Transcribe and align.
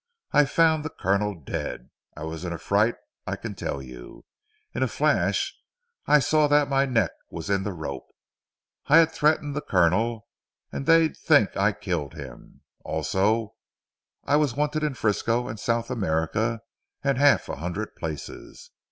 I 0.31 0.45
found 0.45 0.83
the 0.83 0.89
Colonel 0.89 1.35
dead. 1.39 1.91
I 2.17 2.23
was 2.23 2.43
in 2.43 2.51
a 2.51 2.57
fright 2.57 2.95
I 3.27 3.35
can 3.35 3.53
tell 3.53 3.83
you. 3.83 4.25
In 4.73 4.81
a 4.81 4.87
flash 4.87 5.55
I 6.07 6.17
saw 6.17 6.47
that 6.47 6.67
my 6.69 6.85
neck 6.87 7.11
was 7.29 7.51
in 7.51 7.61
the 7.61 7.71
rope. 7.71 8.07
I 8.87 8.97
had 8.97 9.11
threatened 9.11 9.55
the 9.55 9.61
Colonel 9.61 10.25
and 10.71 10.87
they'd 10.87 11.15
think 11.15 11.55
I'd 11.55 11.81
killed 11.81 12.15
him. 12.15 12.61
Also 12.83 13.53
I 14.23 14.37
was 14.37 14.55
wanted 14.55 14.81
in 14.81 14.95
Frisco 14.95 15.47
and 15.47 15.59
South 15.59 15.91
America 15.91 16.61
and 17.03 17.19
half 17.19 17.47
a 17.47 17.57
hundred 17.57 17.95
places. 17.95 18.71